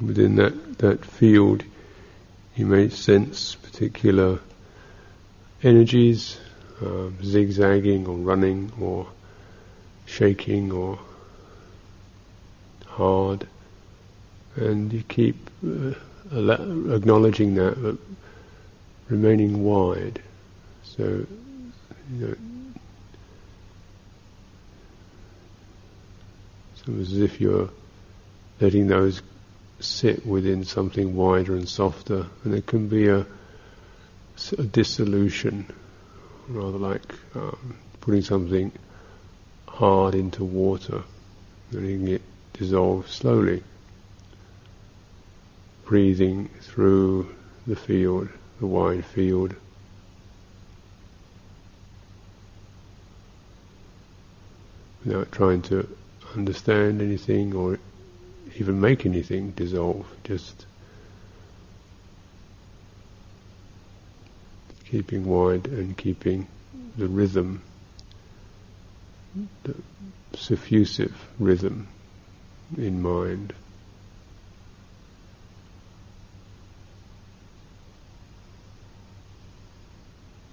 within 0.00 0.36
that, 0.36 0.78
that 0.78 1.04
field, 1.04 1.64
you 2.56 2.66
may 2.66 2.88
sense 2.88 3.54
particular 3.54 4.38
energies, 5.62 6.38
uh, 6.84 7.08
zigzagging 7.22 8.06
or 8.06 8.16
running 8.16 8.72
or 8.80 9.06
shaking 10.06 10.72
or 10.72 10.98
hard, 12.86 13.46
and 14.56 14.92
you 14.92 15.02
keep 15.08 15.36
uh, 15.64 15.92
acknowledging 16.32 17.54
that, 17.54 17.80
but 17.82 17.96
remaining 19.08 19.62
wide. 19.62 20.20
So, 20.82 21.26
you 22.12 22.26
know, 22.26 22.36
as 27.00 27.18
if 27.18 27.40
you're 27.40 27.68
letting 28.60 28.86
those 28.86 29.20
sit 29.80 30.26
within 30.26 30.64
something 30.64 31.14
wider 31.14 31.54
and 31.54 31.68
softer, 31.68 32.26
and 32.44 32.54
it 32.54 32.66
can 32.66 32.88
be 32.88 33.08
a, 33.08 33.26
a 34.58 34.62
dissolution, 34.62 35.66
rather 36.48 36.78
like 36.78 37.14
um, 37.34 37.76
putting 38.00 38.22
something 38.22 38.72
hard 39.66 40.14
into 40.14 40.44
water, 40.44 41.02
letting 41.72 42.08
it 42.08 42.22
dissolve 42.54 43.08
slowly, 43.08 43.62
breathing 45.84 46.48
through 46.60 47.34
the 47.66 47.76
field, 47.76 48.28
the 48.60 48.66
wide 48.66 49.04
field. 49.04 49.54
Without 55.04 55.30
trying 55.30 55.62
to 55.62 55.88
understand 56.34 57.00
anything 57.00 57.54
or 57.54 57.78
even 58.56 58.80
make 58.80 59.06
anything 59.06 59.50
dissolve, 59.52 60.06
just 60.24 60.66
keeping 64.86 65.26
wide 65.26 65.66
and 65.66 65.96
keeping 65.96 66.46
the 66.96 67.06
rhythm, 67.06 67.62
the 69.64 69.74
suffusive 70.32 71.12
rhythm 71.38 71.88
in 72.76 73.02
mind. 73.02 73.52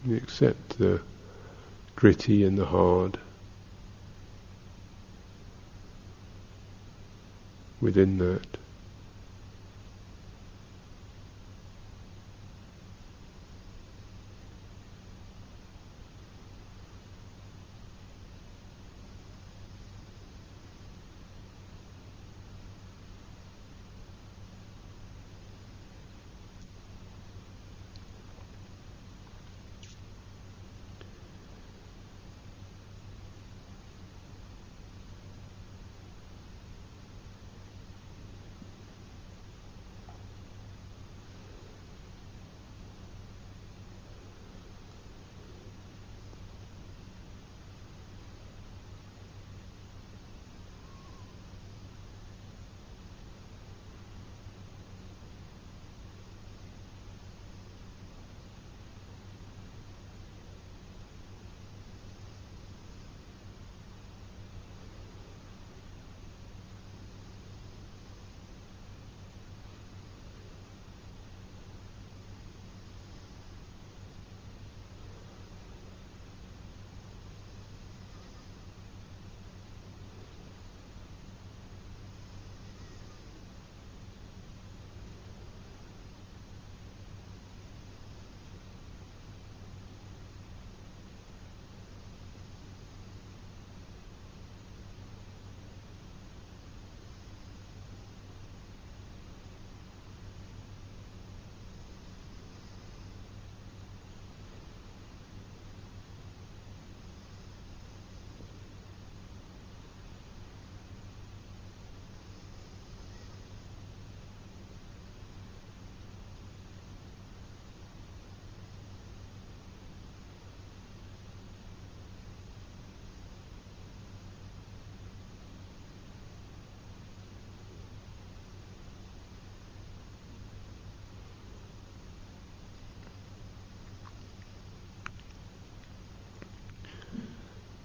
You 0.06 0.18
accept 0.18 0.78
the 0.78 1.02
gritty 1.96 2.44
and 2.44 2.58
the 2.58 2.66
hard. 2.66 3.18
Within 7.82 8.18
that. 8.18 8.65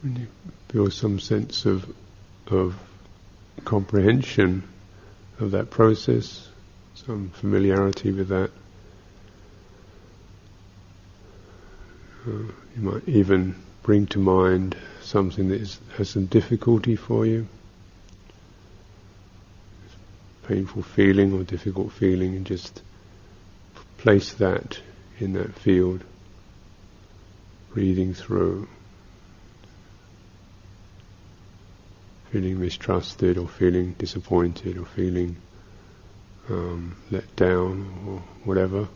When 0.02 0.16
you 0.16 0.28
feel 0.68 0.90
some 0.90 1.18
sense 1.18 1.66
of 1.66 1.86
of 2.46 2.74
comprehension 3.64 4.64
of 5.38 5.52
that 5.52 5.70
process, 5.70 6.48
some 6.94 7.30
familiarity 7.30 8.12
with 8.12 8.28
that. 8.28 8.50
Uh, 12.26 12.30
you 12.76 12.82
might 12.82 13.08
even 13.08 13.54
bring 13.82 14.06
to 14.06 14.18
mind 14.18 14.76
something 15.00 15.48
that 15.48 15.60
is, 15.60 15.78
has 15.96 16.10
some 16.10 16.26
difficulty 16.26 16.96
for 16.96 17.24
you, 17.24 17.46
painful 20.46 20.82
feeling 20.82 21.32
or 21.32 21.42
difficult 21.44 21.92
feeling, 21.92 22.36
and 22.36 22.46
just 22.46 22.82
place 23.98 24.34
that 24.34 24.78
in 25.18 25.32
that 25.34 25.54
field, 25.54 26.02
breathing 27.72 28.14
through. 28.14 28.68
Feeling 32.30 32.60
mistrusted 32.60 33.36
or 33.36 33.48
feeling 33.48 33.92
disappointed 33.94 34.78
or 34.78 34.84
feeling 34.84 35.36
um, 36.48 36.96
let 37.10 37.34
down 37.34 37.92
or 38.06 38.22
whatever. 38.44 38.86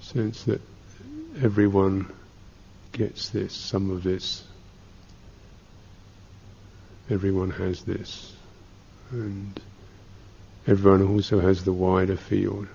Sense 0.00 0.44
that 0.44 0.60
everyone 1.42 2.10
gets 2.92 3.30
this, 3.30 3.54
some 3.54 3.90
of 3.90 4.02
this, 4.02 4.44
everyone 7.10 7.50
has 7.50 7.82
this 7.84 8.37
and 9.10 9.60
everyone 10.66 11.02
also 11.02 11.40
has 11.40 11.64
the 11.64 11.72
wider 11.72 12.16
field. 12.16 12.66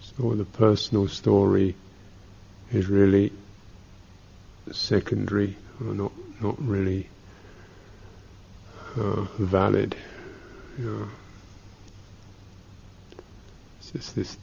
So 0.00 0.34
the 0.34 0.44
personal 0.44 1.08
story 1.08 1.76
is 2.72 2.88
really 2.88 3.32
secondary 4.72 5.56
or 5.80 5.94
not 5.94 6.12
not 6.40 6.60
really 6.60 7.08
uh, 8.96 9.22
valid. 9.38 9.96
It's 13.78 13.92
just 13.92 14.14
this 14.14 14.36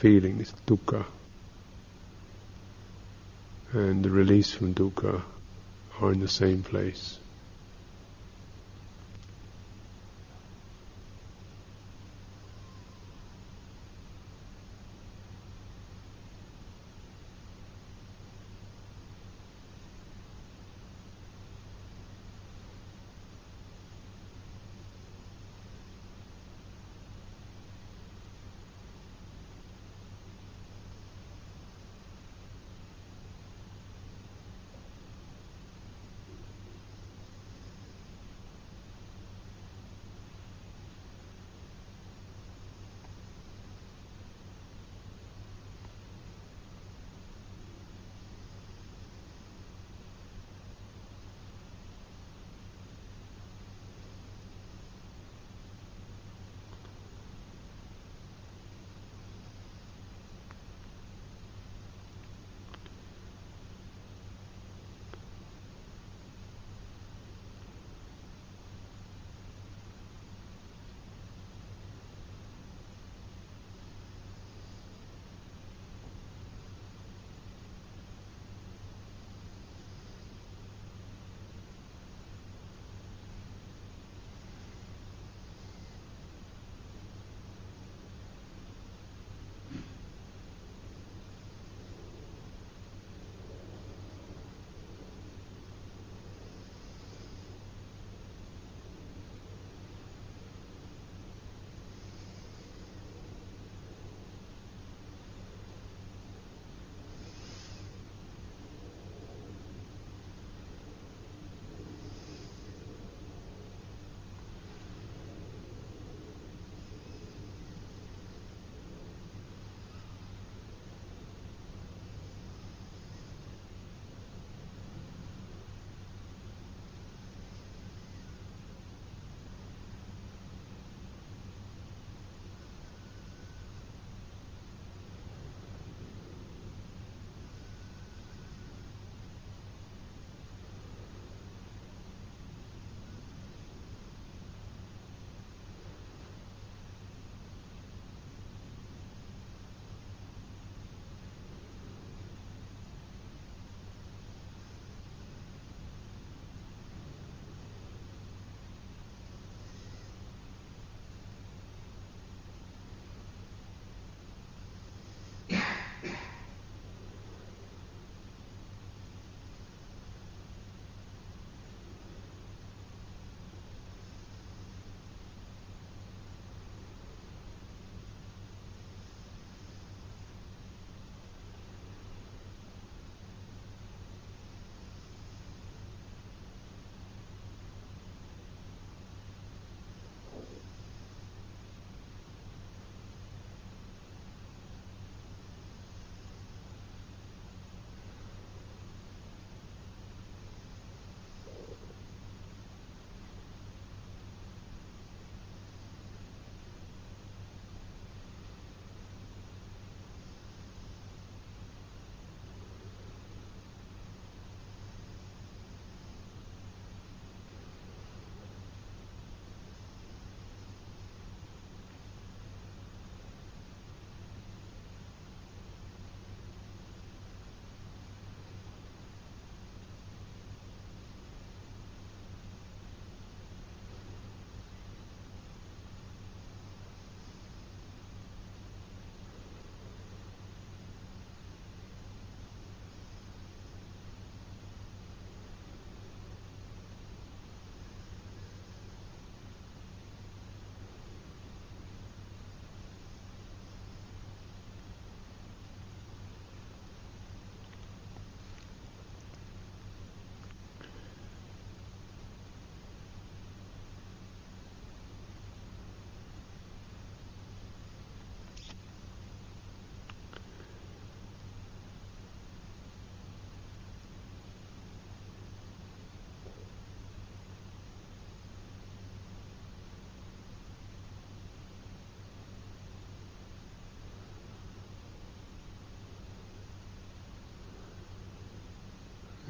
feeling, 0.00 0.38
this 0.38 0.52
dukkha, 0.66 1.04
and 3.72 4.04
the 4.04 4.10
release 4.10 4.52
from 4.52 4.74
dukkha 4.74 5.22
are 6.00 6.12
in 6.12 6.20
the 6.20 6.28
same 6.28 6.62
place. 6.62 7.18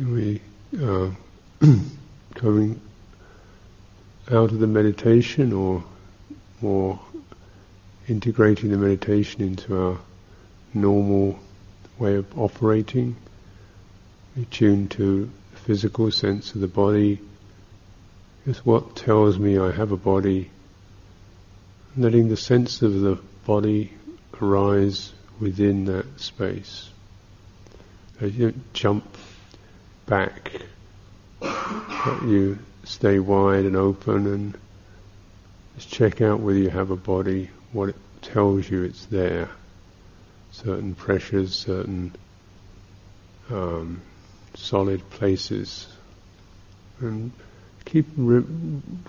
We 0.04 0.40
uh, 0.80 1.10
coming 2.34 2.80
out 4.30 4.50
of 4.50 4.58
the 4.58 4.66
meditation 4.66 5.52
or 5.52 5.84
more 6.60 6.98
integrating 8.08 8.70
the 8.70 8.76
meditation 8.76 9.42
into 9.42 9.80
our 9.80 9.98
normal 10.74 11.38
way 11.98 12.16
of 12.16 12.38
operating. 12.38 13.16
We 14.36 14.44
tune 14.46 14.88
to 14.88 15.30
the 15.52 15.58
physical 15.58 16.10
sense 16.10 16.54
of 16.54 16.60
the 16.60 16.68
body, 16.68 17.20
just 18.44 18.64
what 18.66 18.96
tells 18.96 19.38
me 19.38 19.58
I 19.58 19.70
have 19.70 19.92
a 19.92 19.96
body, 19.96 20.50
letting 21.96 22.28
the 22.28 22.36
sense 22.36 22.82
of 22.82 23.00
the 23.00 23.18
body 23.46 23.92
arise 24.40 25.12
within 25.38 25.84
that 25.84 26.20
space. 26.20 26.88
You 28.20 28.50
don't 28.50 28.72
jump 28.72 29.04
back, 30.12 30.52
but 31.40 32.22
you 32.24 32.58
stay 32.84 33.18
wide 33.18 33.64
and 33.64 33.76
open 33.76 34.26
and 34.26 34.58
just 35.74 35.90
check 35.90 36.20
out 36.20 36.38
whether 36.38 36.58
you 36.58 36.68
have 36.68 36.90
a 36.90 36.96
body, 36.96 37.48
what 37.72 37.88
it 37.88 37.96
tells 38.20 38.68
you 38.68 38.82
it's 38.82 39.06
there. 39.06 39.48
Certain 40.50 40.94
pressures, 40.94 41.54
certain 41.54 42.14
um, 43.48 44.02
solid 44.52 45.08
places, 45.08 45.88
and 47.00 47.32
keep 47.86 48.04
re- 48.14 48.44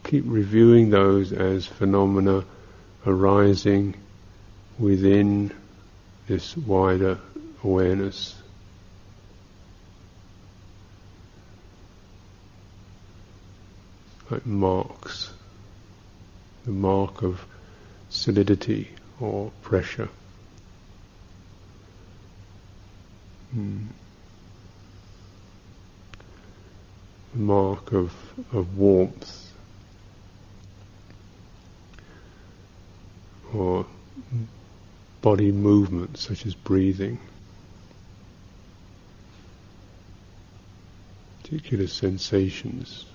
keep 0.06 0.24
reviewing 0.26 0.90
those 0.90 1.34
as 1.34 1.66
phenomena 1.66 2.46
arising 3.06 3.94
within 4.80 5.52
this 6.28 6.56
wider 6.56 7.20
awareness. 7.62 8.42
Like 14.34 14.48
marks, 14.48 15.32
the 16.66 16.72
mark 16.72 17.22
of 17.22 17.46
solidity 18.10 18.90
or 19.20 19.52
pressure. 19.62 20.10
Hmm. 23.52 23.84
mark 27.36 27.94
of, 27.94 28.12
of 28.52 28.76
warmth 28.76 29.54
or 33.54 33.86
body 35.22 35.52
movement 35.52 36.18
such 36.18 36.48
as 36.48 36.56
breathing, 36.56 37.20
particular 41.44 41.86
sensations. 41.86 43.06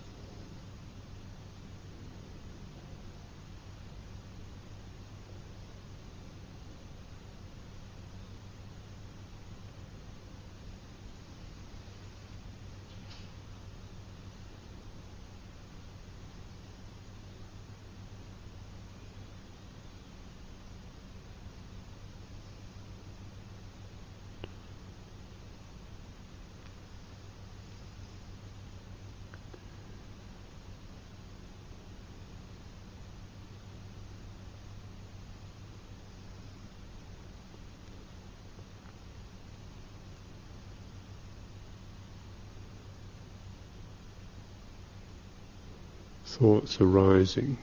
Thoughts 46.36 46.80
arising, 46.80 47.56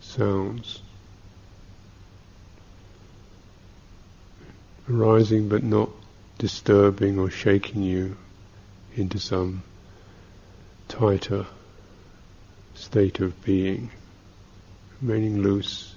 sounds 0.00 0.80
arising 4.90 5.48
but 5.48 5.62
not 5.62 5.90
disturbing 6.38 7.18
or 7.18 7.30
shaking 7.30 7.82
you 7.82 8.16
into 8.94 9.18
some 9.18 9.62
tighter 10.88 11.46
state 12.74 13.20
of 13.20 13.42
being, 13.44 13.90
remaining 15.00 15.42
loose. 15.42 15.91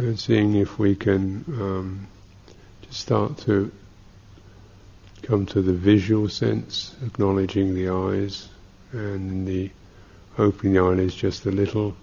And 0.00 0.18
seeing 0.18 0.54
if 0.54 0.78
we 0.78 0.94
can 0.94 1.44
um, 1.60 2.06
just 2.82 3.00
start 3.00 3.36
to 3.38 3.70
come 5.22 5.46
to 5.46 5.60
the 5.60 5.72
visual 5.72 6.28
sense, 6.28 6.94
acknowledging 7.04 7.74
the 7.74 7.90
eyes, 7.90 8.48
and 8.92 9.46
the 9.46 9.70
opening 10.38 10.72
the 10.74 10.80
eyelids 10.80 11.14
just 11.14 11.44
a 11.46 11.50
little. 11.50 11.94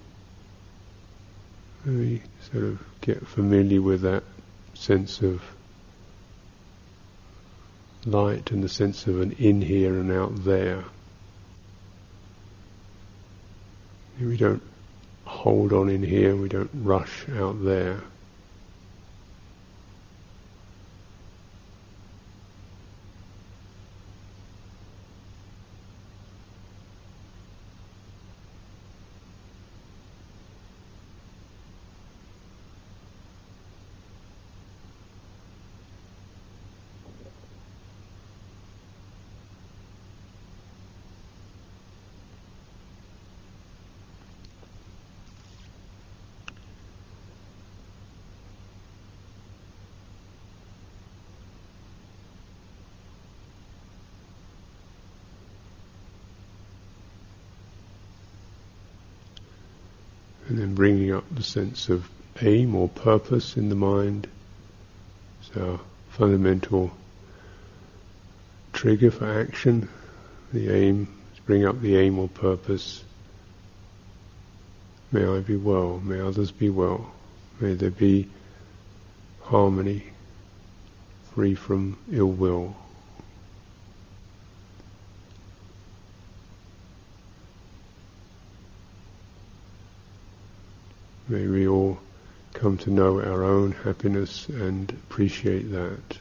We 1.85 2.21
sort 2.51 2.63
of 2.63 2.85
get 3.01 3.25
familiar 3.25 3.81
with 3.81 4.01
that 4.01 4.23
sense 4.73 5.21
of 5.21 5.41
light 8.05 8.51
and 8.51 8.63
the 8.63 8.69
sense 8.69 9.07
of 9.07 9.21
an 9.21 9.31
in 9.33 9.61
here 9.61 9.97
and 9.99 10.11
out 10.11 10.43
there. 10.43 10.83
We 14.19 14.37
don't 14.37 14.61
hold 15.37 15.71
on 15.71 15.87
in 15.89 16.01
here, 16.01 16.35
we 16.35 16.49
don't 16.49 16.71
rush 16.73 17.25
out 17.37 17.63
there. 17.63 18.01
Bringing 60.77 61.11
up 61.11 61.23
the 61.31 61.41
sense 61.41 61.89
of 61.89 62.07
aim 62.39 62.75
or 62.75 62.87
purpose 62.87 63.57
in 63.57 63.67
the 63.67 63.75
mind. 63.75 64.27
So, 65.51 65.79
fundamental 66.09 66.91
trigger 68.73 69.09
for 69.09 69.41
action, 69.41 69.89
the 70.53 70.71
aim, 70.71 71.07
bring 71.47 71.65
up 71.65 71.81
the 71.81 71.97
aim 71.97 72.19
or 72.19 72.27
purpose. 72.27 73.03
May 75.11 75.25
I 75.25 75.39
be 75.39 75.55
well, 75.55 75.99
may 75.99 76.19
others 76.19 76.51
be 76.51 76.69
well, 76.69 77.11
may 77.59 77.73
there 77.73 77.89
be 77.89 78.29
harmony, 79.41 80.03
free 81.33 81.55
from 81.55 81.97
ill 82.11 82.29
will. 82.29 82.75
May 91.29 91.45
we 91.45 91.67
all 91.67 91.99
come 92.53 92.77
to 92.77 92.89
know 92.89 93.21
our 93.21 93.43
own 93.43 93.73
happiness 93.73 94.47
and 94.47 94.89
appreciate 94.89 95.71
that. 95.73 96.19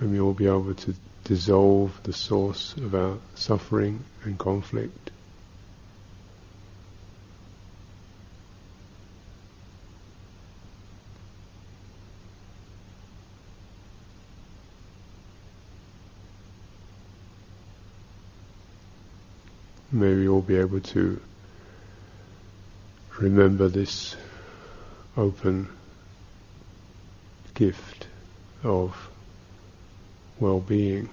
May 0.00 0.06
we 0.06 0.20
all 0.20 0.32
be 0.32 0.46
able 0.46 0.74
to 0.74 0.94
dissolve 1.24 1.98
the 2.04 2.12
source 2.12 2.76
of 2.76 2.94
our 2.94 3.18
suffering 3.34 4.04
and 4.22 4.38
conflict. 4.38 5.10
be 20.46 20.56
able 20.56 20.80
to 20.80 21.20
remember 23.18 23.68
this 23.68 24.16
open 25.16 25.68
gift 27.54 28.06
of 28.62 28.96
well 30.40 30.60
being. 30.60 31.08